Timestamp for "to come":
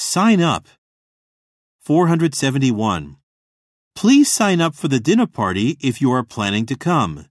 6.66-7.26